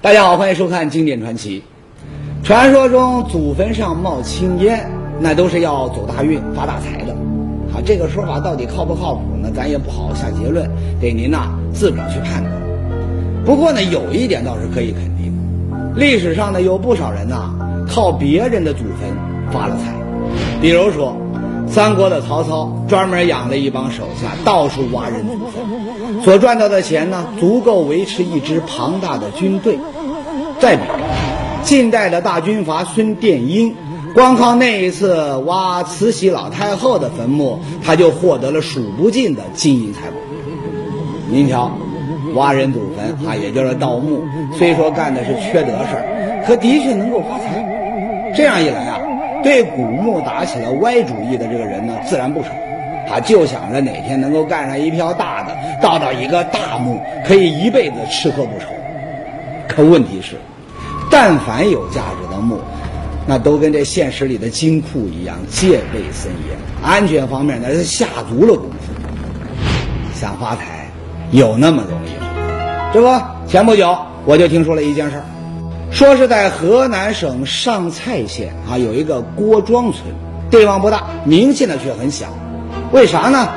[0.00, 1.60] 大家好，欢迎收看《经典传奇》。
[2.46, 7.12] 传说中祖坟上冒青烟，那都是要走大运、发大财的。
[7.72, 9.50] 好，这个说法到底靠不靠谱呢？
[9.52, 10.70] 咱也不好下结论，
[11.00, 12.54] 得您呐自个儿去判断。
[13.44, 15.32] 不过呢，有一点倒是可以肯定，
[15.96, 17.52] 历史上呢有不少人呐
[17.88, 19.10] 靠别人的祖坟
[19.50, 19.92] 发了财。
[20.60, 21.16] 比如说，
[21.70, 29.78] 三国的曹操专门养了一帮手下，到处挖人祖坟，所赚到的钱呢足够维持一支庞大的军队。
[30.58, 30.94] 再比如，
[31.62, 33.74] 近代的大军阀孙殿英，
[34.14, 40.16] 光靠那一次挖慈禧老太后的坟墓，他就获得了数不尽的金银财宝。
[41.30, 41.70] 您瞧，
[42.34, 44.22] 挖人祖坟啊，也就是盗墓，
[44.56, 47.64] 虽说干的是缺德事儿，可的确能够发财。
[48.34, 49.00] 这样一来啊，
[49.42, 52.48] 对古墓打起了歪主意的这个人呢，自然不少。
[53.08, 58.66] 他就想着哪天能够干上一票大的，盗到一个大墓，可以一辈子吃喝不愁。
[59.66, 60.36] 可问题是，
[61.10, 62.58] 但凡有价值的墓，
[63.26, 68.92] 那都跟这现实里的金库一样，戒备森严，安全方面那是下足了功夫。
[70.14, 70.86] 想发财，
[71.30, 72.90] 有那么容易吗？
[72.92, 75.24] 这不，前不久我就听说了一件事儿，
[75.90, 80.04] 说是在河南省上蔡县啊，有一个郭庄村，
[80.50, 82.26] 地方不大，名气呢却很小。
[82.92, 83.48] 为啥呢？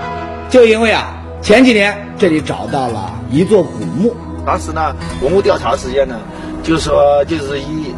[0.50, 4.16] 就因为啊，前几年这里找到了一座古墓。
[4.46, 6.20] 当时呢，文物调查时间呢，
[6.64, 7.94] 就说就是一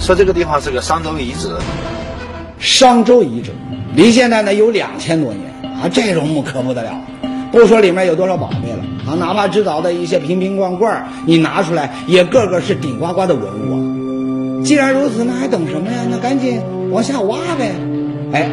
[0.00, 1.48] 说这个地方是个商周遗址。
[2.58, 3.50] 商周遗址
[3.94, 6.92] 离现在呢有两千多年啊，这种墓可不得了。
[7.52, 14.64] 不说里面有多少宝贝了啊，哪怕制造的一些瓶瓶罐罐，你拿出来也个个是顶呱呱的文物啊。
[14.64, 15.98] 既然如此，那还等什么呀？
[16.10, 17.72] 那赶紧往下挖呗！
[18.32, 18.50] 哎，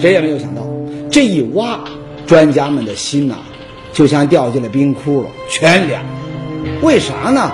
[0.00, 0.62] 谁也没有想到，
[1.10, 1.78] 这一挖，
[2.26, 3.36] 专家们的心呐，
[3.92, 6.02] 就像掉进了冰窟窿，全凉。
[6.82, 7.52] 为啥呢？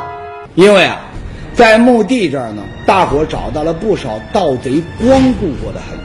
[0.55, 1.01] 因为啊，
[1.53, 6.05] 在墓地这儿呢，大伙找到了不少盗贼光顾过的痕迹。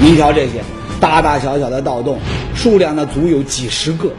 [0.00, 0.62] 您瞧这些
[1.04, 2.18] 大大小小的盗洞，
[2.54, 4.10] 数量呢足有几十个。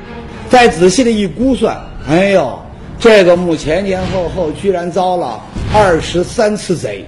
[0.52, 1.76] 再仔细的一估算，
[2.08, 2.60] 哎呦，
[3.00, 5.42] 这个墓前前后后居然遭了
[5.74, 7.04] 二十三次贼。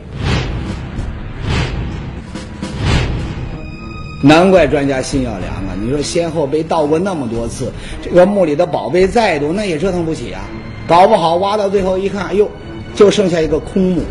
[4.24, 5.78] 难怪专家心要凉啊！
[5.80, 7.72] 你说先后被盗过那么多次，
[8.02, 10.42] 这个墓里的宝贝再多，那也折腾不起啊！
[10.88, 12.50] 搞不好挖到最后一看，哟，
[12.96, 14.02] 就剩下一个空墓，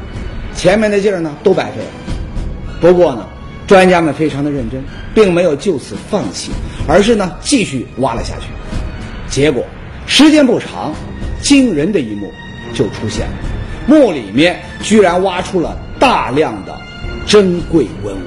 [0.54, 1.88] 前面的劲儿呢都白费了。
[2.80, 3.26] 不过呢，
[3.66, 4.82] 专家们非常的认真，
[5.14, 6.52] 并没有就此放弃，
[6.86, 8.46] 而是呢继续挖了下去。
[9.28, 9.64] 结果
[10.06, 10.94] 时间不长，
[11.40, 12.30] 惊人的一幕
[12.72, 13.32] 就出现了：
[13.86, 16.76] 墓里面居然挖出了大量的
[17.26, 18.20] 珍贵文物。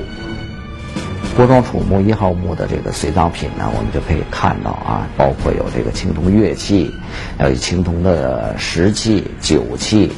[1.38, 6.92] 郭庄楚墓一号墓的这个随葬品呢，我们就可以看到啊，包括有这个青铜乐器，
[7.38, 10.12] 还有青铜的食器、酒器，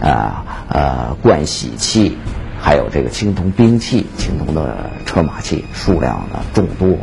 [0.00, 2.16] 啊呃盥洗器，
[2.60, 6.96] 还有这个青铜兵器、青铜的车马器，数量呢众多。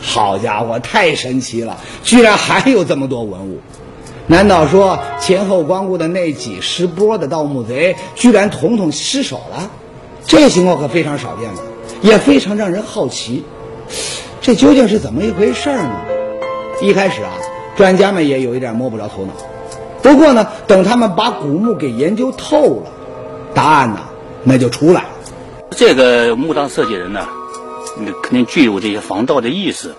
[0.00, 1.78] 好家伙，太神奇了！
[2.02, 3.60] 居然还有这么多文物，
[4.26, 9.70] 难道说前后光顾的那几十波的盗墓贼，居然统统失手了？
[10.26, 11.62] 这情况可非常少见的。
[12.00, 13.44] 也非常让人好奇，
[14.42, 16.00] 这究竟是怎么一回事呢？
[16.80, 17.30] 一开始啊，
[17.76, 19.32] 专家们也有一点摸不着头脑。
[20.02, 22.90] 不过呢，等他们把古墓给研究透了，
[23.54, 24.00] 答案呢，
[24.44, 25.08] 那就出来了。
[25.70, 27.26] 这个墓葬设计人呢，
[28.22, 29.94] 肯定具有这些防盗的意识。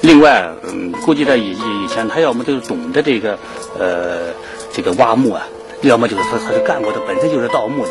[0.00, 3.38] 另外，嗯，估计在以以前，他要么就是懂得这个，
[3.78, 4.32] 呃，
[4.72, 5.42] 这个挖墓啊，
[5.82, 7.90] 要么就是他他是干过的，本身就是盗墓的。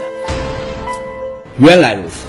[1.57, 2.25] 原来如此。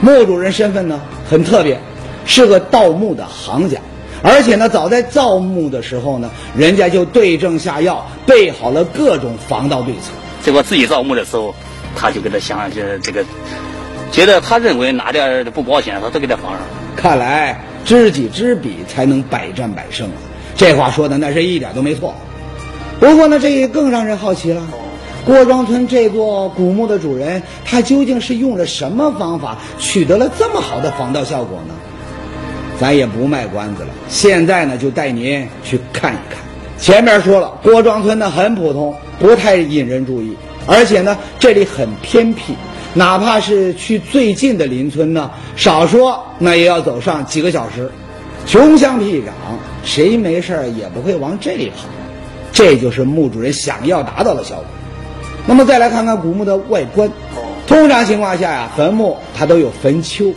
[0.00, 1.80] 墓主人身份呢很特别，
[2.26, 3.80] 是个盗墓的行家，
[4.22, 10.10] 而且呢，早在造墓的时候呢，人家就对症下药，备好了各种防盗对策。
[10.42, 11.54] 结果自己造墓的时候，
[11.96, 13.24] 他就给他想这这个，
[14.12, 16.60] 觉得他认为哪点不保险，他都给他防上。
[16.96, 20.16] 看来知己知彼才能百战百胜啊！
[20.56, 22.14] 这话说的那是一点都没错。
[23.00, 24.62] 不过呢，这也更让人好奇了。
[25.24, 31.74] 郭庄村这座古墓的主人，他究竟是用了什么方法取得了这么好的防盗效果呢？
[32.78, 36.38] 咱也不卖关子了，现在呢就带您去看一看。
[36.76, 42.54] 前面说了，郭庄村呢很普通，不太引人注意，而且呢这里很偏僻，
[42.94, 47.90] 哪怕是去最近的邻村呢，少说那也要走上几个小时。
[48.46, 49.30] 穷乡僻壤，
[49.84, 51.86] 谁没事也不会往这里跑。
[52.52, 54.64] 这就是墓主人想要达到的效果。
[55.46, 57.10] 那么再来看看古墓的外观，
[57.66, 60.32] 通常情况下呀，坟墓它都有坟丘，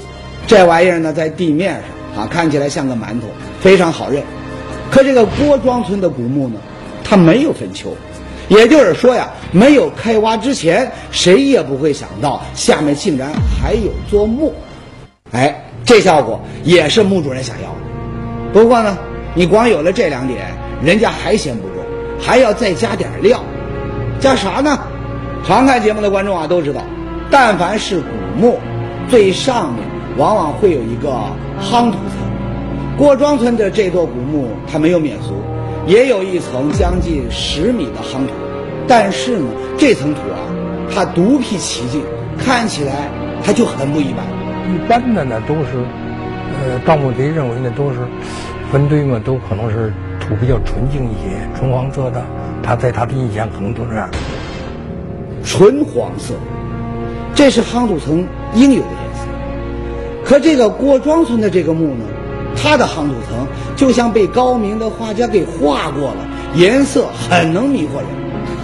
[0.48, 1.74] 这玩意儿呢在地面
[2.16, 3.28] 上啊，看起来像个馒头，
[3.60, 4.24] 非常好认。
[4.90, 6.60] 可这个郭庄村的古墓呢，
[7.04, 7.94] 它没有坟丘，
[8.48, 13.30] 也就是说呀，没有开挖之前，谁也不会想到下面竟然
[13.62, 14.54] 还有座墓。
[15.32, 17.78] 哎，这效果也是墓主人想要的。
[18.54, 18.98] 不过呢，
[19.36, 20.48] 你光有了这两点，
[20.82, 21.74] 人家还嫌不够，
[22.20, 23.44] 还要再加点料。
[24.20, 24.80] 加啥呢？
[25.46, 26.82] 常看节目的观众啊都知道，
[27.30, 28.08] 但凡是古
[28.40, 28.60] 墓，
[29.10, 29.84] 最上面
[30.18, 31.10] 往往会有一个
[31.62, 32.98] 夯土层。
[32.98, 35.36] 郭庄村的这座古墓，它没有免俗，
[35.88, 38.34] 也有一层将近十米的夯土，
[38.88, 39.48] 但是呢，
[39.78, 40.38] 这层土啊，
[40.94, 42.02] 它独辟蹊径，
[42.38, 43.10] 看起来
[43.42, 44.26] 它就很不一般。
[44.68, 45.78] 一般的呢都是，
[46.52, 48.00] 呃，盗墓贼认为呢都是
[48.70, 52.22] 坟堆嘛，都可能是土比较纯净一些，纯黄色的。
[52.62, 54.10] 他在他的印象可能都这样，
[55.42, 56.34] 纯黄色，
[57.34, 59.26] 这是夯土层应有的颜色。
[60.26, 62.04] 可这个郭庄村的这个墓呢，
[62.70, 63.48] 它的夯土层
[63.78, 66.18] 就像被高明的画家给画过了，
[66.54, 68.08] 颜色很能迷惑人。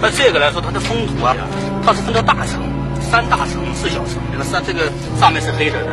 [0.02, 1.34] 那这个来说，它的封土啊，
[1.82, 2.60] 它是分成大层，
[3.00, 4.20] 三大层四小层。
[4.30, 5.88] 这个三这个上面是黑色的，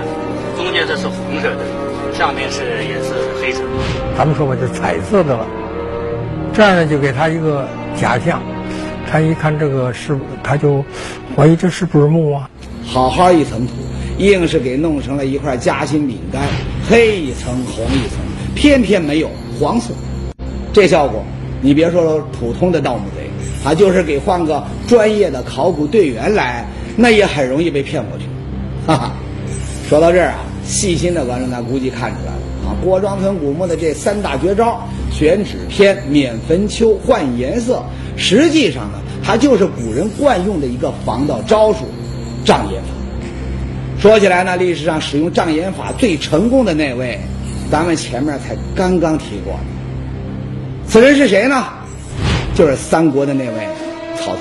[0.58, 1.64] 中间这是红色的，
[2.14, 3.62] 下面是也是黑色。
[4.18, 5.48] 咱们说吧，就是彩色的了。
[6.54, 7.66] 这样呢，就给他一个
[7.96, 8.42] 假象。
[9.10, 10.84] 他一看这个是，他就
[11.34, 12.50] 怀疑这是不是墓啊？
[12.86, 13.72] 好好一层土，
[14.18, 16.42] 硬是给弄成了一块夹心饼干，
[16.90, 18.20] 黑一层红一层，
[18.56, 19.30] 偏偏没有
[19.60, 19.94] 黄色。
[20.74, 21.24] 这效果，
[21.62, 23.30] 你别说说普通的盗墓贼，
[23.64, 28.26] 他就是给换个专业的考古队员来，那也很容易被骗过去。
[28.88, 29.12] 哈哈，
[29.88, 34.82] 说到这儿啊，细心的观众他估计看出来了啊，郭庄村古墓的这三大绝招。
[35.12, 37.84] 选址偏、免坟丘、换颜色，
[38.16, 41.80] 实际上呢，它就是古人惯用的一个防盗招数——
[42.46, 42.90] 障眼法。
[44.02, 47.20] 说起来呢，历史上使用障眼法最成功的那位，
[47.70, 49.60] 咱们前面才刚刚提过。
[50.88, 51.64] 此人是谁呢？
[52.56, 53.54] 就是三国的那位
[54.18, 54.40] 曹操。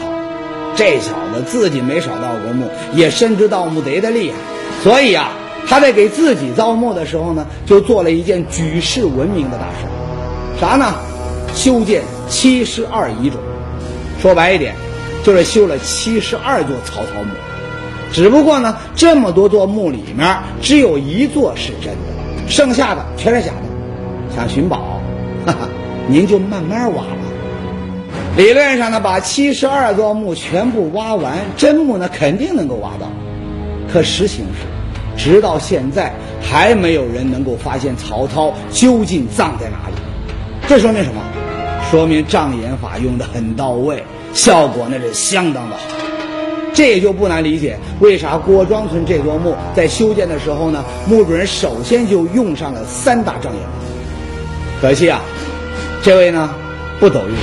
[0.75, 4.37] 这小子自己没少盗过墓，也深知盗墓贼的厉害，
[4.83, 5.31] 所以啊，
[5.69, 10.59] 他在给自己造墓的时候呢，就做了一件举世闻名的大事。
[10.59, 10.95] 啥呢？
[11.55, 13.39] 修建七十二遗冢，
[14.23, 14.75] 说白一点，
[15.23, 17.35] 就是修了七十二座曹操墓。
[18.13, 24.35] 只不过呢，这么多座墓里面，只有一座是真的，剩下的全是假的。
[24.35, 25.01] 想寻宝，
[25.47, 25.69] 哈哈，
[26.09, 27.09] 您就慢慢挖吧。
[28.37, 33.11] 理论上呢，把七十二座墓全部挖完，真墓呢肯定能够挖到。
[33.93, 34.45] 可实情
[35.17, 39.95] 是，直到现在还没有人能够发现曹操究竟葬在哪里。
[40.69, 41.21] 这说明什么？
[41.91, 45.83] 说明障眼法用的很到位，效果那是相当的好。
[46.73, 50.85] 这也就不难理解，为啥郭庄村这座墓在修建的时候呢？
[51.07, 53.69] 墓主人首先就用上了三大障眼法。
[54.81, 55.21] 可惜啊，
[56.03, 56.49] 这位呢
[56.99, 57.35] 不走运，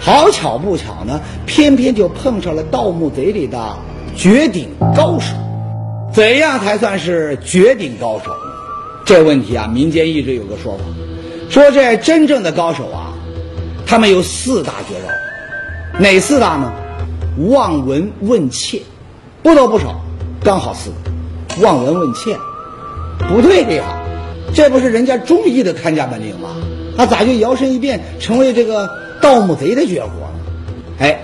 [0.00, 3.76] 好巧不巧呢，偏偏就碰上了盗墓贼里的
[4.16, 5.34] 绝顶高手。
[6.12, 8.32] 怎样才算是绝顶高手？
[9.04, 10.84] 这问题啊，民间一直有个说法。
[11.50, 13.12] 说这真正的高手啊，
[13.86, 16.72] 他们有四大绝招，哪四大呢？
[17.38, 18.80] 望闻问切，
[19.42, 20.00] 不多不少，
[20.42, 21.62] 刚好四个。
[21.62, 22.36] 望闻问切，
[23.28, 23.84] 不对的呀，
[24.54, 26.48] 这不是人家中医的看家本领吗？
[26.96, 28.88] 他咋就摇身一变成为这个
[29.20, 30.40] 盗墓贼的绝活呢？
[30.98, 31.20] 哎，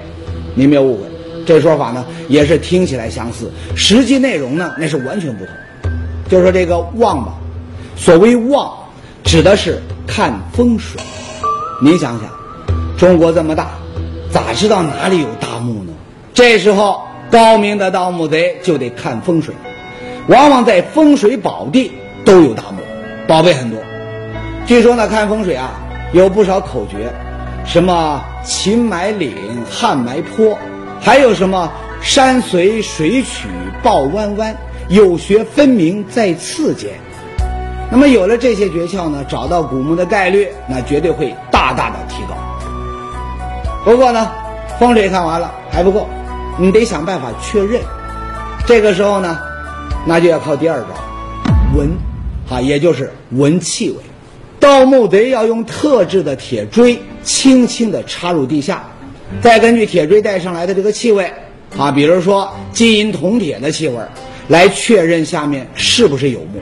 [0.55, 1.03] 您别误会，
[1.47, 5.55] 这说法呢也是听起来相似，实际内容呢那是完全不同。
[6.29, 7.35] 就说这个望吧，
[7.97, 8.73] 所谓望，
[9.25, 9.81] 指的是。
[10.09, 11.01] 看风水，
[11.83, 12.31] 您想想，
[12.97, 13.73] 中国这么大，
[14.31, 15.93] 咋知道哪里有大墓呢？
[16.37, 19.55] 这时候，高明的盗墓贼就得看风水，
[20.29, 21.91] 往往在风水宝地
[22.27, 22.83] 都有大墓，
[23.27, 23.81] 宝贝很多。
[24.67, 25.71] 据说呢，看风水啊，
[26.13, 27.11] 有不少口诀，
[27.65, 29.35] 什么秦埋岭、
[29.71, 30.59] 汉埋坡，
[31.01, 33.49] 还有什么山随水曲
[33.83, 34.55] 抱弯弯，
[34.89, 36.91] 有穴分明在次间。
[37.91, 42.37] 那么有了这些诀窍呢，找到古墓的概率那绝对会大大的提高。
[43.87, 44.31] 不过呢，
[44.79, 46.07] 风水看完了还不够，
[46.59, 47.81] 你得想办法确认。
[48.67, 49.39] 这个时候呢，
[50.07, 50.89] 那就要靠第二招，
[51.77, 51.91] 闻，
[52.51, 53.97] 啊，也就是闻气味。
[54.59, 58.85] 盗墓贼要用特制的铁锥，轻轻地插入地下，
[59.41, 61.31] 再根据铁锥带上来的这个气味，
[61.79, 63.97] 啊，比如说金银铜铁的气味，
[64.49, 66.61] 来确认下面是不是有墓。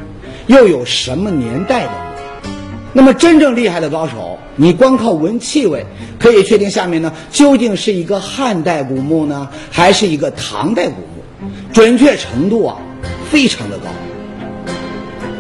[0.49, 2.51] 又有什么年代的墓？
[2.93, 5.85] 那么真正厉害的高手，你光靠闻气味
[6.19, 11.51] 可以确定下面呢究竟是一个汉代古墓呢，还是一个唐代古墓？
[11.73, 12.77] 准确程度啊，
[13.31, 13.87] 非常的高。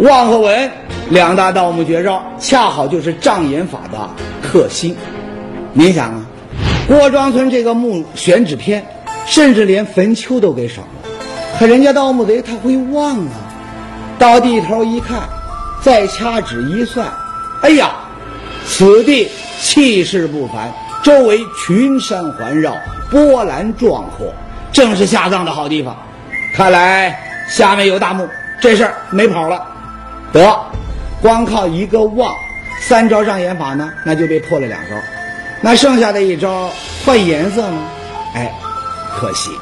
[0.00, 0.70] 望和闻
[1.10, 4.10] 两大盗墓绝招，恰好就是障眼法的
[4.42, 4.96] 克星。
[5.72, 6.26] 您想啊，
[6.88, 8.84] 郭庄村这个墓选址偏，
[9.26, 11.10] 甚至连坟丘都给省了。
[11.58, 13.32] 可人家盗墓贼他会望啊，
[14.18, 15.20] 到地头一看，
[15.80, 17.08] 再掐指一算，
[17.62, 17.94] 哎呀，
[18.76, 20.72] 此地气势不凡，
[21.04, 22.74] 周围群山环绕，
[23.08, 24.34] 波澜壮阔，
[24.72, 25.96] 正是下葬的好地方。
[26.56, 28.28] 看来下面有大墓，
[28.60, 29.64] 这事儿没跑了。
[30.32, 30.58] 得，
[31.22, 32.34] 光靠一个望，
[32.80, 34.96] 三招障眼法呢，那就被破了两招。
[35.60, 36.68] 那剩下的一招
[37.06, 37.78] 换颜色呢？
[38.34, 38.52] 哎，
[39.16, 39.52] 可惜，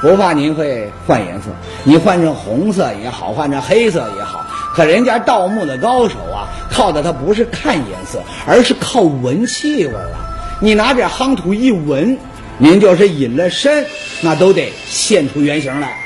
[0.00, 1.48] 不怕您会换颜色，
[1.82, 4.46] 你换成红色也好，换成黑色也好。
[4.72, 10.18] 可人家盗墓的高手啊，靠的他不是看颜色，而是靠闻气味啊。
[10.60, 12.18] 你拿点夯土一闻。
[12.58, 13.84] 您就是隐了身，
[14.20, 15.96] 那都得现出原形来。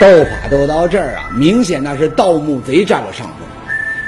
[0.00, 3.36] 斗法斗到这儿啊，明显那是盗墓贼占了上风。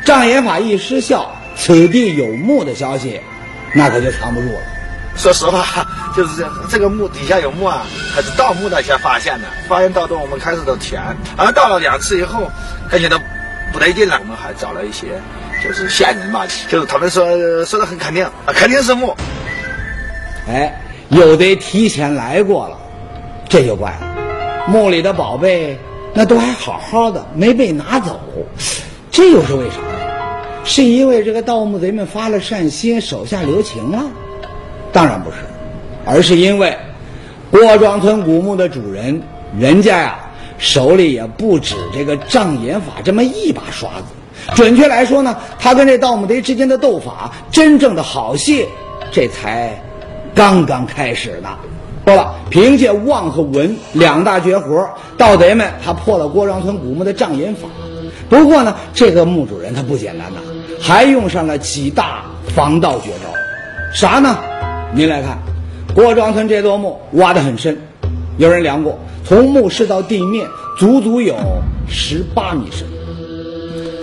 [0.05, 3.21] 障眼法一失效，此地有墓的消息，
[3.75, 4.61] 那可就藏不住了。
[5.15, 5.87] 说实话，
[6.17, 9.47] 就是这个墓底下有墓啊，还是盗墓的先发现的。
[9.69, 11.01] 发现盗洞，我们开始都填，
[11.37, 12.51] 而盗了两次以后，
[12.91, 13.21] 感觉到
[13.79, 15.07] 不对劲了，我们还找了一些
[15.63, 17.25] 就是线人嘛，就是他们说
[17.65, 19.15] 说的很肯定，肯定是墓。
[20.49, 20.75] 哎。
[21.11, 22.77] 有的提前来过了，
[23.49, 24.67] 这就怪了。
[24.67, 25.79] 墓里的宝贝
[26.13, 28.21] 那都还好好的，没被拿走，
[29.11, 30.65] 这又是为啥呢？
[30.65, 34.05] 是因为这个盗墓贼们发了善心，手下留情了？
[34.93, 35.37] 当然不是，
[36.05, 36.77] 而是因为
[37.51, 39.23] 郭庄村古墓的主人，
[39.59, 40.19] 人家呀
[40.59, 44.55] 手里也不止这个障眼法这么一把刷子。
[44.55, 48.67] 准确来说呢，他跟这盗墓贼之间的斗法，真正的好戏，
[49.11, 49.81] 这才。
[50.35, 51.49] 刚刚开始呢，
[52.05, 57.67] 说了，凭借望和闻两大绝活，盗贼们他破了郭庄村古墓的障眼法。
[58.29, 60.41] 不过呢，这个墓主人他不简单呐，
[60.81, 62.23] 还用上了几大
[62.55, 63.29] 防盗绝招。
[63.93, 64.39] 啥呢？
[64.95, 65.39] 您来看，
[65.95, 67.77] 郭庄村这座墓挖得很深，
[68.39, 71.37] 有人量过，从墓室到地面足足有
[71.89, 72.87] 十八米深。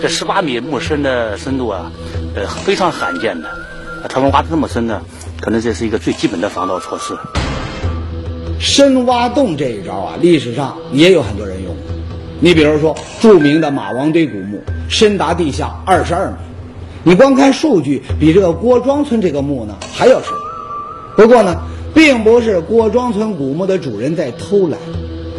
[0.02, 1.90] 这十八米墓深的深度啊，
[2.34, 3.48] 呃，非常罕见的。
[4.10, 5.00] 他们挖的这么深呢？
[5.40, 7.16] 可能这是一个最基本的防盗措施。
[8.60, 11.74] 深挖洞这一招啊，历史上也有很多人用。
[12.38, 16.36] 你比如说，著名的马王堆古墓，深达地下二十二米。
[17.04, 20.30] 你光看数据，比这个郭庄村这个墓呢还要深。
[21.16, 21.62] 不过呢，
[21.96, 24.78] 并不是郭庄村古墓的主人在偷懒，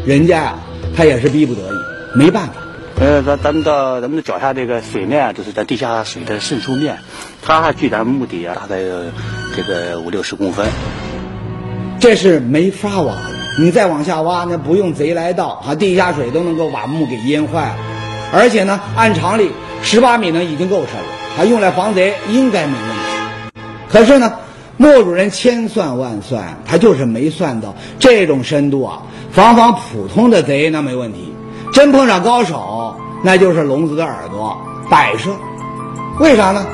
[0.07, 0.55] 人家呀，
[0.95, 2.53] 他也是逼不得已，没办法。
[2.99, 6.97] 呃，咱咱们的咱们的脚下这个水面啊就是咱地下水的渗出面，
[7.43, 8.81] 它距咱墓底啊大概
[9.55, 10.65] 这个五六十公分，
[11.99, 13.29] 这是没法挖了。
[13.59, 17.75] 你再往下挖，那不用贼来盗啊，地下水都能够把墓给淹坏了。
[18.33, 19.51] 而且呢，按常理，
[19.83, 23.61] 十八米呢已经够深了，还用来防贼应该没问题。
[23.89, 24.33] 可是呢，
[24.77, 31.34] 墓主人千算万算，他就是没算到这种深度啊，防防普通的贼那没问题。
[31.74, 34.55] 真碰上高手，那就是聋子的耳朵
[34.89, 35.31] 摆设。
[36.19, 36.65] 为啥呢？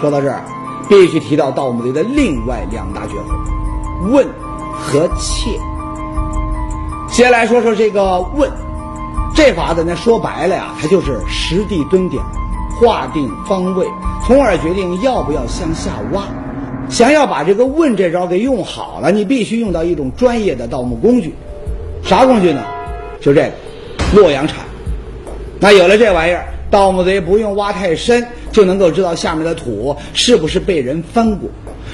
[0.00, 0.42] 说到这儿，
[0.88, 4.26] 必须提到盗墓贼的另外两大绝活：问
[4.72, 5.58] 和切。
[7.08, 8.50] 先来说说这个问，
[9.34, 12.22] 这法子呢，说白了呀，它就是实地蹲点，
[12.78, 13.86] 划定方位，
[14.26, 16.22] 从而决定要不要向下挖。
[16.90, 21.34] 想要把这个问这招给用好了，你必须用到一种专业的盗墓工具。
[22.02, 22.64] 啥工具呢？
[23.20, 23.52] 就这个。
[24.12, 24.56] 洛阳铲，
[25.60, 31.48] 那有了这玩意儿，盗墓贼不用挖太深，就能够知道下面的土是不是被人翻过。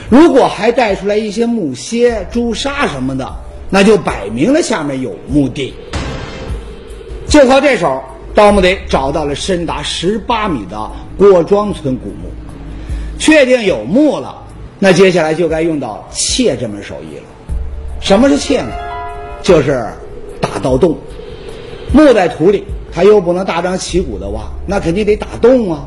[0.09, 3.31] 如果还带出来一些木屑、朱砂什么的，
[3.69, 5.75] 那就摆明了下面有墓地。
[7.29, 8.03] 就靠这手，
[8.35, 12.31] 盗墓贼找到了深达十八米的郭庄村古墓，
[13.19, 14.43] 确定有墓了，
[14.87, 17.25] 那接下来就该用到切这门手艺了。
[18.01, 18.69] 什么是切呢？
[19.43, 19.85] 就是
[20.41, 20.97] 打盗洞。
[21.93, 22.63] 墓在土里，
[22.93, 25.87] 他又不能大张旗鼓的挖，那肯定得打洞啊。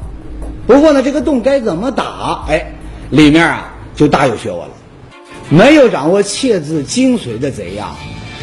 [0.67, 2.43] 不过呢，这个洞该怎么打？
[2.49, 2.73] 哎，
[3.09, 4.71] 里面啊就大有学问了。
[5.47, 7.95] 没有掌握切字精髓的贼呀，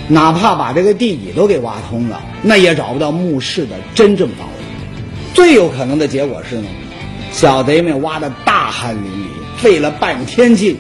[0.08, 4.54] 哪怕把这个地底都给挖通了，那也找不到墓室的真正方位。
[5.34, 6.68] 最有可能的结果是呢，
[7.30, 10.78] 小贼们挖的大汗淋漓，费了半天劲，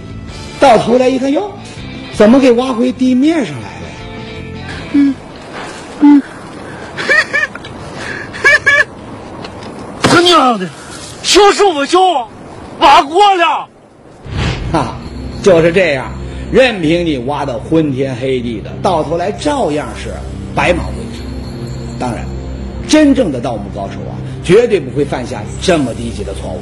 [0.60, 1.50] 到头来一看哟，
[2.14, 3.86] 怎么给挖回地面上来了？
[4.92, 5.14] 嗯
[6.00, 6.22] 嗯。
[10.02, 10.68] 他娘的，
[11.22, 11.98] 小手不小，
[12.78, 13.68] 挖过了。
[14.72, 14.96] 哈，
[15.42, 16.12] 就是这样，
[16.50, 20.14] 任凭你挖的昏天黑地的，到头来照样是
[20.54, 21.26] 白忙一场。
[21.98, 22.24] 当然，
[22.88, 26.60] 真正的盗墓高手啊，绝对不会犯下这么低级的错误。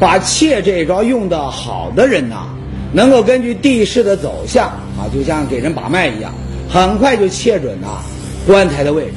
[0.00, 2.46] 把切这招用得好的人呐，
[2.92, 4.66] 能够根据地势的走向
[4.98, 6.32] 啊，就像给人把脉一样，
[6.68, 8.00] 很快就切准呐
[8.46, 9.12] 棺材的位置，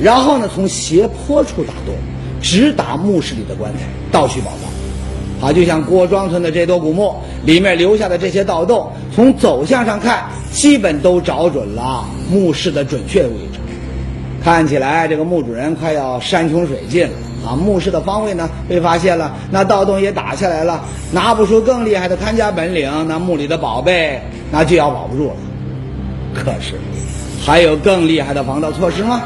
[0.00, 1.94] 然后呢从斜坡处打洞，
[2.42, 5.48] 直打墓室里的棺材，盗取宝藏。
[5.48, 7.14] 啊，就像郭庄村的这多古墓
[7.44, 13.60] 里面留下的这些盗洞，从走向上看，基本都找准了墓室的准确位置。
[14.42, 17.12] 看起来这个墓主人快要山穷水尽了
[17.46, 17.54] 啊！
[17.54, 25.34] 墓室的方位呢被发现了，那盗洞也打下来了，拿不出更厉害的看家本领，那墓里的宝贝那就要保不住了。
[26.34, 26.74] 可是，
[27.44, 29.22] 还有更厉害的防盗措施吗？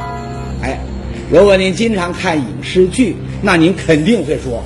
[0.62, 0.78] 哎，
[1.30, 4.62] 如果您经常看影视剧，那您肯定会说，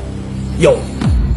[0.59, 0.77] 有，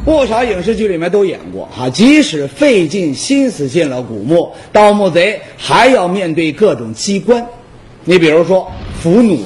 [0.03, 1.89] 不少影视剧里面都演过哈。
[1.89, 7.45] 即使费尽心思进了古墓，盗墓贼还要面对各种机关。
[8.03, 8.71] 你比如说。
[8.99, 9.39] 伏弩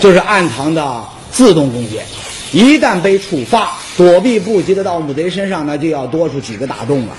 [0.00, 2.04] 就是暗藏的自动弓箭，
[2.52, 7.16] 一旦被触发，躲避不及的盗墓贼身上呢就要多出几个大洞了。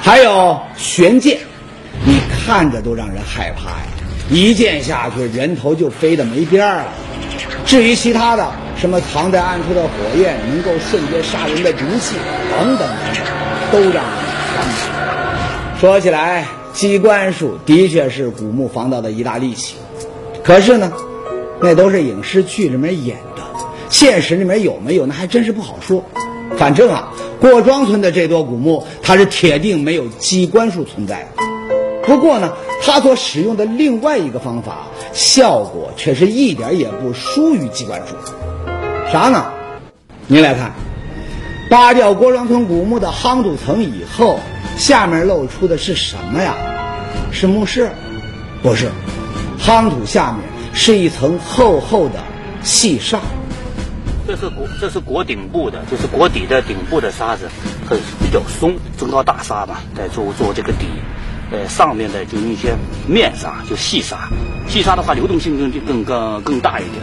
[0.00, 1.38] 还有悬剑，
[2.06, 3.86] 你看着都让人害怕呀！
[4.30, 6.88] 一剑下去，人头就飞得没边儿了。
[7.64, 9.88] 至于其他的，什么藏在暗处的火
[10.18, 12.16] 焰，能够瞬间杀人的毒气，
[12.50, 14.14] 等等等等，都让人
[14.54, 15.78] 烦恼。
[15.80, 19.76] 说起来，机关术的确是古墓防盗的一大利器。
[20.42, 20.92] 可是呢，
[21.60, 23.18] 那都是影视剧里面演，
[23.90, 26.04] 现实里面有没有，那还真是不好说。
[26.56, 31.42] 反正啊，郭庄村的这座古墓，它是铁定没有机关术存在的。
[32.02, 38.16] 不过呢，他所使用的另外一个方法，效果却是一点也不输于机关术。
[39.12, 39.52] 啥呢？
[40.26, 40.72] 您来看，
[41.68, 44.38] 扒掉郭庄村古墓的夯土层以后，
[44.78, 46.54] 下面露出的是什么呀？
[47.30, 47.90] 是墓室？
[48.62, 48.88] 不是。
[49.60, 50.40] 夯土下面
[50.72, 52.14] 是一层厚厚的
[52.62, 53.20] 细沙，
[54.28, 57.48] 这是国这是国顶部的，就是国底的顶部的沙子，
[57.88, 60.84] 很比较松，中高大沙嘛，在做做这个底，
[61.50, 64.28] 呃，上面的就一些面沙，就细沙，
[64.68, 67.02] 细沙的话流动性更更更更大一点，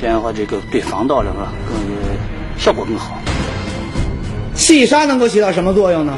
[0.00, 1.76] 这样的话这个对防盗的话更
[2.58, 3.20] 效果更好。
[4.56, 6.14] 细沙能够起到什么作用呢？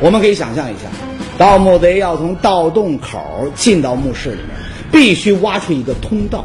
[0.00, 0.88] 我们可以想象一下，
[1.36, 4.64] 盗墓贼要从盗洞口进到墓室里面。
[4.90, 6.44] 必须挖出一个通道，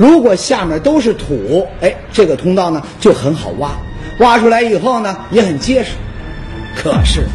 [0.00, 3.72] 如果下面都是土，哎，这个通道呢就很好挖，
[4.20, 5.90] 挖出来以后呢也很结实。
[6.74, 7.26] 可是，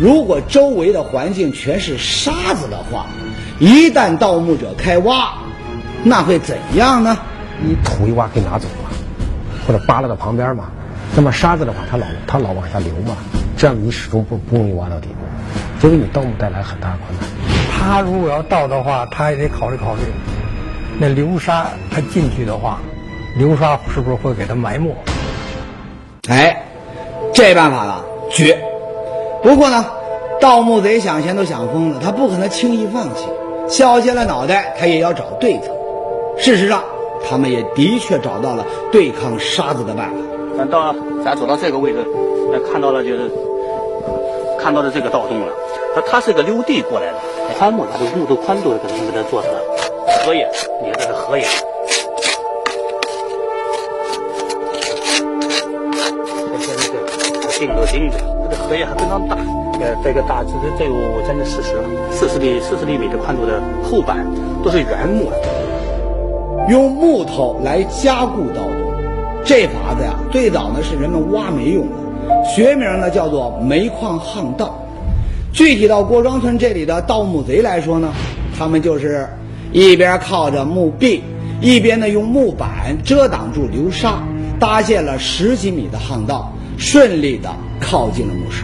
[0.00, 3.04] 如果周围的环境全是沙子的话，
[3.58, 5.34] 一旦盗墓者开挖，
[6.02, 7.14] 那会怎样呢？
[7.60, 8.88] 你土一挖可以拿走嘛，
[9.66, 10.70] 或者扒拉到旁边嘛。
[11.14, 13.18] 那么沙子的话，它老它老往下流嘛，
[13.58, 15.16] 这样你始终不不容易挖到底部，
[15.78, 17.28] 就给你盗墓带来很大困难。
[17.78, 20.00] 他如果要盗的话，他也得考虑考虑，
[20.98, 22.78] 那流沙它进去的话，
[23.36, 24.94] 流沙是不是会给它埋没？
[26.28, 26.64] 哎，
[27.32, 28.58] 这办法啊绝！
[29.42, 29.84] 不过呢，
[30.40, 33.26] 盗墓贼想钱都想疯了，他不可能轻易放弃，
[33.68, 35.70] 削尖了脑袋他也要找对策。
[36.38, 36.82] 事实上，
[37.28, 40.16] 他们也的确找到了对抗沙子的办法。
[40.56, 41.98] 咱到咱走到这个位置，
[42.72, 43.30] 看到了就是
[44.58, 45.52] 看到了这个盗洞了。
[45.94, 47.18] 它它是个溜地过来的，
[47.58, 49.60] 它木它的木头宽度可能给它做成了
[50.22, 50.48] 荷叶，
[50.82, 51.44] 你看这是荷叶。
[56.50, 59.36] 这现在是钉着钉着，它的荷叶还非常大，
[59.80, 61.74] 呃，这个大致这有将近四十
[62.10, 64.26] 四十厘四十厘米的宽度的厚板，
[64.62, 65.30] 都是原木，
[66.68, 68.70] 用木头来加固盗洞，
[69.44, 74.78] 这法子呀，最早呢是人们挖煤用的，学名呢叫做煤矿夯道。
[75.52, 78.08] 具体到郭庄村这里的盗墓贼来说呢，
[78.58, 79.28] 他们就是
[79.74, 81.24] 一边靠着墓壁，
[81.60, 84.22] 一边呢用木板遮挡住流沙，
[84.60, 88.62] 搭建了十几米的巷道，顺利的靠近了墓室。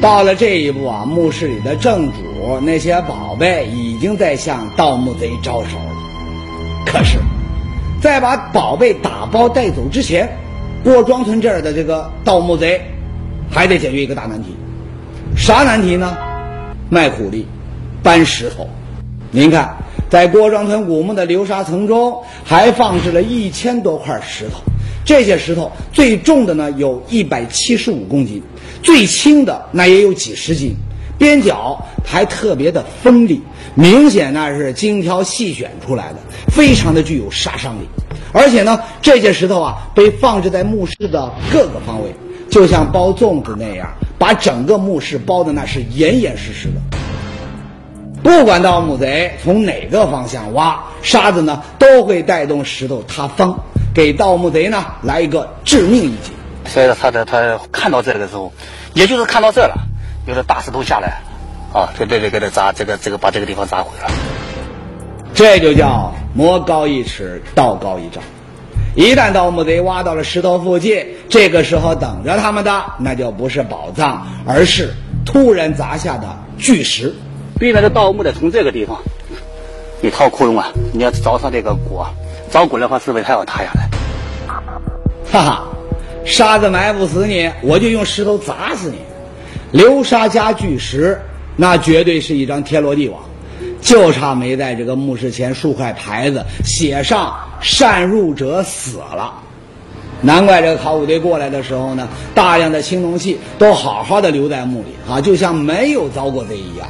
[0.00, 6.84] 到了这一步啊，墓室里的正主那些宝贝已经在向盗墓贼招手了。
[6.84, 7.18] 可是，
[8.02, 10.36] 在把宝贝打包带走之前，
[10.82, 12.80] 郭庄村这儿的这个盗墓贼
[13.48, 14.56] 还得解决一个大难题。
[15.36, 16.16] 啥难题呢？
[16.90, 17.46] 卖苦力，
[18.02, 18.68] 搬石头。
[19.30, 19.76] 您看，
[20.08, 24.60] 在郭庄村古墓的流沙层中，还放置了一千多块石头。
[25.04, 28.40] 这些石头最重的呢，有一百七十五公斤；
[28.82, 30.74] 最轻的那也有几十斤。
[31.18, 33.42] 边角还特别的锋利，
[33.74, 36.16] 明显那是精挑细选出来的，
[36.50, 37.88] 非常的具有杀伤力。
[38.32, 42.14] 而且呢，这些石头啊，被放置在墓室的各个方位。
[42.48, 43.86] 就像包粽子那样，
[44.18, 46.97] 把整个墓室包的那是严严实实的。
[48.22, 53.58] 不管盗墓贼从哪个方向挖沙子呢，都会带动石头塌方，
[53.94, 56.32] 给盗墓贼呢来一个致命一击。
[56.66, 58.52] 所以说他的他看到这个的时候，
[58.92, 59.74] 也就是看到这了，
[60.26, 61.22] 有的大石头下来，
[61.72, 64.10] 啊，这这这给他砸，这个这个把这个地方砸毁了。
[65.32, 68.22] 这就叫魔高一尺，道高一丈。
[68.96, 74.92] 一旦盗墓贼挖到了石头附近，这个时候等着他们的那就不是宝藏，而是
[75.24, 76.26] 突然砸下的
[76.58, 77.14] 巨石。
[77.58, 78.98] 避免这盗墓的从这个地方
[80.00, 82.00] 一掏窟窿啊，你要凿上这个骨，
[82.52, 83.88] 凿骨的话，是不是它要塌下来？
[85.30, 85.68] 哈哈，
[86.24, 88.98] 沙子埋不死你，我就用石头砸死你。
[89.72, 91.20] 流沙加巨石，
[91.56, 93.20] 那绝对是一张天罗地网，
[93.80, 99.34] 就差没在这个墓室前竖块牌子，写上“擅入者死了”。
[100.22, 106.86] 难怪这个考古队过来的时候呢，大量的青铜器都好好的留在墓里啊，就像没有遭过贼一样。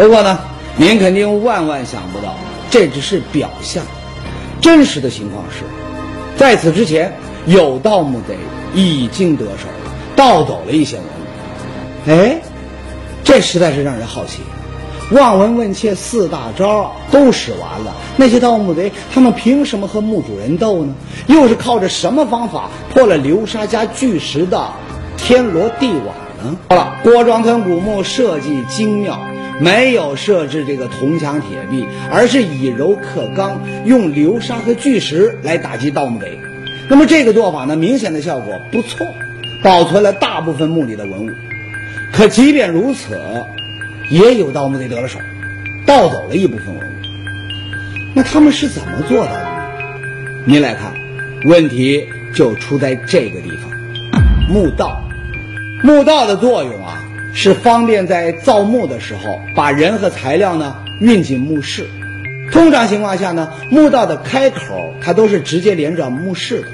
[0.00, 0.38] 不过呢，
[0.78, 2.34] 您肯定万万想不到，
[2.70, 3.84] 这只是表象，
[4.58, 5.62] 真实的情况是。
[6.38, 8.34] 在此之前，有盗墓贼
[8.72, 12.22] 已经得手了，盗走了一些文物。
[12.22, 12.40] 哎，
[13.24, 14.40] 这实在是让人好奇。
[15.10, 20.94] 望闻问切四大招都使完了，那些盗墓贼他们凭什么和墓主人斗呢？
[21.26, 24.70] 又是靠着什么方法破了流沙加巨石的
[25.18, 26.06] 天罗地网
[26.42, 26.56] 呢？
[26.70, 29.20] 好了，郭庄村古墓设计精妙。
[29.60, 36.38] 没有设置这个铜墙铁壁，而是以柔克刚，用流沙和巨石来打击盗墓贼。
[36.88, 39.06] 那么这个做法呢，明显的效果不错，
[39.62, 41.30] 保存了大部分墓里的文物。
[42.12, 43.20] 可即便如此，
[44.10, 45.18] 也有盗墓贼得了手，
[45.86, 46.90] 盗走了一部分文物。
[48.14, 49.70] 那他们是怎么做到的呢？
[50.46, 50.94] 您来看，
[51.44, 53.70] 问题就出在这个地方。
[54.48, 55.04] 墓道，
[55.84, 56.99] 墓道的作用啊。
[57.32, 61.86] 是方便在造墓的时候把人和材料呢运进墓室。
[62.52, 64.58] 通常情况下呢，墓道的开口
[65.00, 66.66] 它都是直接连着墓室的，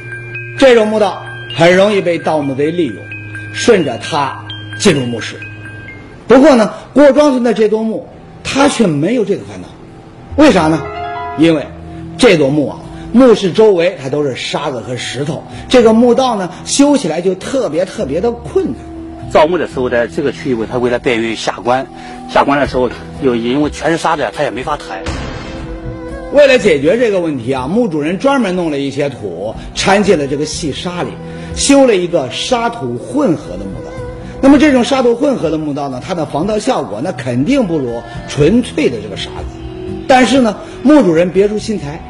[0.58, 1.22] 这种墓道
[1.54, 2.96] 很容易被盗墓贼利用，
[3.52, 4.42] 顺着它
[4.78, 5.36] 进入墓室。
[6.26, 8.08] 不过呢，郭庄村的这座墓
[8.42, 9.68] 它却没有这个烦恼，
[10.36, 10.82] 为啥呢？
[11.38, 11.66] 因为
[12.16, 12.78] 这座墓啊，
[13.12, 18.76] 墓室周围它都是沙子和石头，这个墓道呢修起来就特别特别的困难。
[19.30, 21.86] 造墓的时候，在这个区域，他为了便于下棺，
[22.30, 22.88] 下棺的时候
[23.22, 25.02] 又因为全是沙子，他也没法抬。
[26.32, 31.10] 为了解决这个问题啊，墓主人专门弄了一些土掺进了这个细沙里，
[31.54, 33.90] 修了一个沙土混合的墓道。
[34.40, 39.56] 那么这种沙土混合的墓道呢，它的防盗效果那肯定不如纯粹的这个沙子。
[40.08, 42.00] 但是呢，墓主人别出心裁，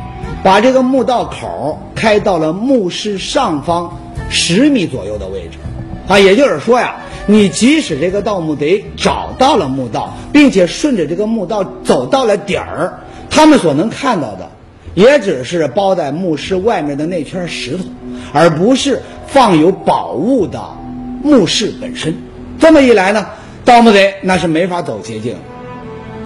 [0.42, 3.98] 把这个墓道口开到了墓室上方
[4.28, 5.58] 十米左右的位置，
[6.08, 6.96] 啊，也就是说呀。
[7.28, 14.48] 你即使这个盗墓贼找到了墓道，并且顺着这个墓道走到了底儿，他们所能看到的，
[14.94, 17.82] 也只是包在墓室外面的那圈石头，
[18.32, 20.62] 而不是放有宝物的
[21.22, 22.14] 墓室本身。
[22.60, 23.26] 这么一来呢，
[23.64, 25.34] 盗墓贼那是没法走捷径。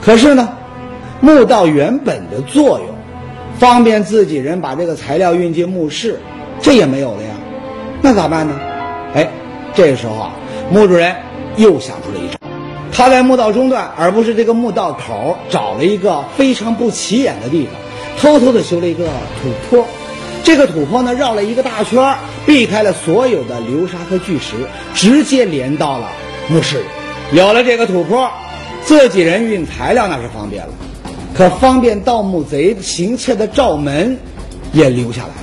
[0.03, 0.51] 可是呢，
[1.21, 2.89] 墓道原本的作用，
[3.59, 6.21] 方便自己人把这个材料运进墓室，
[6.61, 7.31] 这也没有了呀。
[8.03, 8.55] 那咋办呢？
[9.15, 9.31] 哎，
[9.75, 10.33] 这个时候啊。
[10.71, 11.17] 墓主人
[11.57, 12.39] 又想出了一招，
[12.93, 17.75] 他在墓道中段，而不是这个墓道口，找了一个非常不起眼的地方，
[18.21, 19.07] 偷偷的修了一个
[19.43, 19.85] 土坡。
[20.45, 22.15] 这个土坡呢，绕了一个大圈，
[22.47, 24.55] 避开了所有的流沙和巨石，
[24.95, 26.09] 直接连到了
[26.49, 26.85] 墓室里。
[27.33, 28.31] 有了这个土坡，
[28.85, 30.73] 自己人运材料那是方便了，
[31.35, 34.17] 可方便盗墓贼行窃的罩门
[34.73, 35.35] 也留下来了。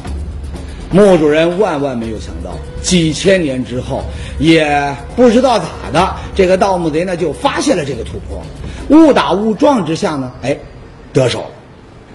[0.90, 4.04] 墓主人万万没有想到，几千年之后，
[4.40, 8.42] 也不知道咋的，这个盗墓贼呢就发现了这个土坡，
[8.98, 10.58] 误打误撞之下呢，哎，
[11.12, 11.50] 得手了。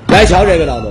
[0.09, 0.91] 来瞧这个盗洞，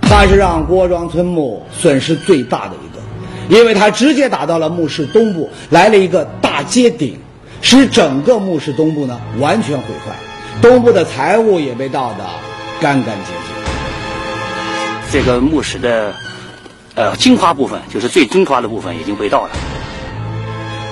[0.00, 7.16] 他是让郭庄村墓损失最大的一个，因为他直接打到了墓室东部，来了一个大接顶，
[7.60, 10.16] 使整个墓室东部呢完全毁坏，
[10.60, 12.24] 东部的财物也被盗得
[12.80, 13.44] 干干净净。
[15.12, 16.12] 这个墓室的。
[16.94, 19.50] 呃，精华部分就是最精华的部分已经被盗了。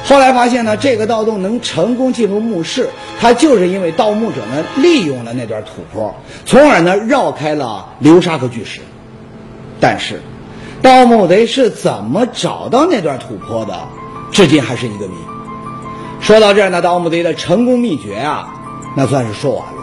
[0.06, 2.88] 后来发现呢，这个盗洞能成功进入墓室，
[3.20, 6.14] 它就是因为盗墓者们利用了那段土坡，
[6.46, 8.80] 从而呢绕开了流沙和巨石。
[9.78, 10.20] 但是，
[10.80, 13.78] 盗墓贼是怎么找到那段土坡的，
[14.32, 15.14] 至今还是一个谜。
[16.20, 18.48] 说到这儿呢，盗墓贼的成功秘诀啊，
[18.96, 19.82] 那算是说完了。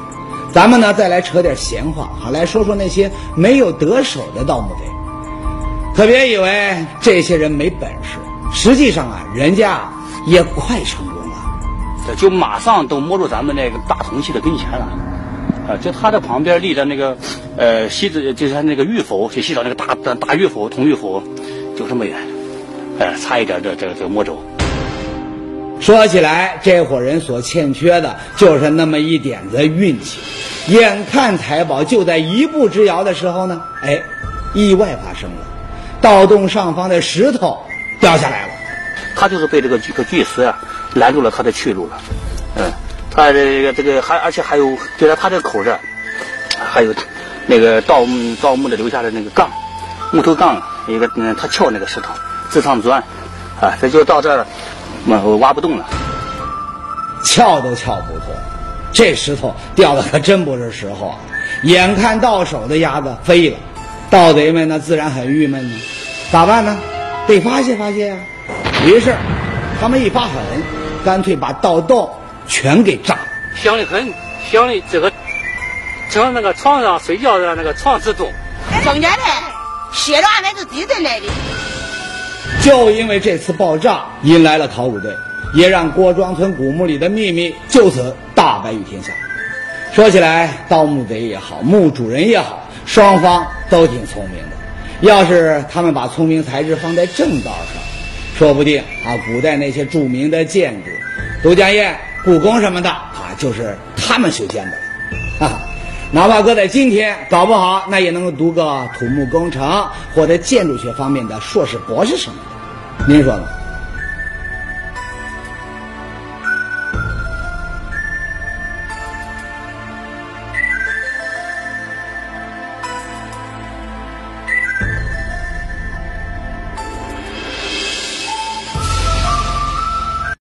[0.51, 4.96] 咱们呢再来扯点闲话，好来说说那些没有得手的盗墓贼。
[5.97, 8.19] 可别以为这些人没本事，
[8.53, 9.91] 实际上啊，人家
[10.27, 11.36] 也快成功了。
[12.05, 14.88] 这就马上都摸入咱们那个大铜器的跟前了，
[15.67, 17.17] 啊，就他的旁边立着那个，
[17.57, 21.23] 呃，西子就是他那个玉佛，去洗澡那个大大大玉佛铜玉佛，
[21.75, 22.15] 就这么远。
[22.99, 24.39] 哎，差一点这这个这个没走。
[25.79, 30.19] 说起来，这伙人所欠缺的就是那么一点子运气。
[30.67, 33.99] 眼看财宝就在一步之遥的时候呢，哎，
[34.53, 35.38] 意外发生了，
[36.01, 37.65] 盗洞上方的石头
[37.99, 38.49] 掉下来了。
[39.15, 40.60] 他就是被这个巨个巨石啊
[40.93, 41.97] 拦住了他的去路了。
[42.55, 42.71] 嗯，
[43.10, 45.79] 他这个这个还而且还有就在他这口这儿，
[46.60, 46.93] 还有
[47.47, 49.49] 那个盗墓盗墓的留下的那个杠，
[50.12, 52.13] 木头杠一个嗯，他撬那个石头，
[52.49, 53.03] 自上钻，
[53.60, 54.47] 啊，这就到这儿了，
[55.07, 55.86] 嗯，挖不动了。
[57.23, 58.36] 撬都撬不动，
[58.93, 61.15] 这石头掉的可真不是时候啊！
[61.63, 63.57] 眼看到手的鸭子飞了，
[64.10, 65.76] 盗贼们那自然很郁闷呢。
[66.32, 66.78] 咋办呢？
[67.28, 68.15] 得发泄发泄呀、
[68.86, 69.13] 于是，
[69.82, 70.32] 他们一发狠，
[71.04, 72.10] 干脆把盗洞
[72.48, 73.22] 全给炸了。
[73.56, 74.13] 想的很，
[74.50, 75.12] 想的这个
[76.10, 78.32] 从那个床上睡觉的那个床之中，
[78.84, 79.17] 中间的
[79.91, 81.26] 血都俺们是地震来的。
[82.62, 85.12] 就因为这次爆炸，引来了考古队，
[85.54, 89.12] 也让郭庄村古墓里的秘密就此大白于天下。
[89.93, 94.58] 说起来，盗墓贼也好，墓主人也好，双方都挺聪明的。
[95.02, 97.84] 要是他们把聪明才智放在正道上，
[98.36, 100.89] 说不定啊，古代那些著名的建筑，
[101.43, 104.78] 都江堰、故宫什么的啊，就是他们修建的了。
[105.39, 105.60] 哈哈，
[106.12, 113.13] 哪怕搁在今天，搞不好那也能够读个土木工程或者建筑学方面的硕士、博士什么的。
[113.13, 113.47] 您说呢？